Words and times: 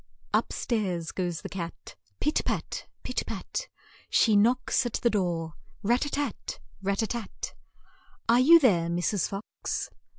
Up 0.33 0.51
stairs 0.51 1.11
goes 1.11 1.43
the 1.43 1.47
cat, 1.49 1.95
pit 2.19 2.41
pat! 2.43 2.87
pit 3.03 3.21
pat! 3.27 3.67
She 4.09 4.35
knocks 4.35 4.83
at 4.83 4.93
the 4.93 5.11
door, 5.11 5.53
rat 5.83 6.01
tat 6.01 6.13
tat! 6.45 6.59
rat 6.81 6.97
tat 6.97 7.09
tat! 7.09 7.53
"Are 8.27 8.39
you 8.39 8.57
there, 8.59 8.87
Mrs. 8.89 9.27
Fox?' 9.29 9.91